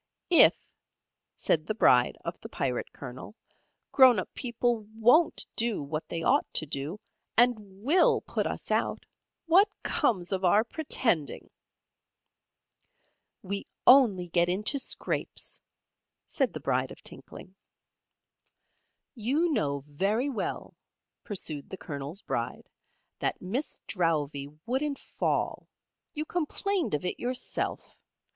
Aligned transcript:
"If," 0.31 0.55
said 1.35 1.67
the 1.67 1.75
Bride 1.75 2.17
of 2.25 2.39
the 2.41 2.49
Pirate 2.49 2.91
Colonel, 2.91 3.35
"grown 3.91 4.17
up 4.17 4.33
people 4.33 4.79
WON'T 4.95 5.45
do 5.55 5.83
what 5.83 6.09
they 6.09 6.23
ought 6.23 6.51
to 6.55 6.65
do, 6.65 6.99
and 7.37 7.83
WILL 7.83 8.21
put 8.21 8.47
us 8.47 8.71
out, 8.71 9.05
what 9.45 9.69
comes 9.83 10.31
of 10.31 10.43
our 10.43 10.63
pretending?" 10.63 11.51
"We 13.43 13.67
only 13.85 14.29
get 14.29 14.49
into 14.49 14.79
scrapes," 14.79 15.61
said 16.25 16.51
the 16.53 16.59
Bride 16.59 16.89
of 16.89 17.03
Tinkling. 17.03 17.53
"You 19.13 19.51
know 19.51 19.83
very 19.87 20.29
well," 20.31 20.73
pursued 21.23 21.69
the 21.69 21.77
Colonel's 21.77 22.23
Bride, 22.23 22.71
"that 23.19 23.39
Miss 23.39 23.77
Drowvey 23.85 24.47
wouldn't 24.65 24.97
fall. 24.97 25.67
You 26.15 26.25
complained 26.25 26.95
of 26.95 27.05
it 27.05 27.19
yourself. 27.19 27.95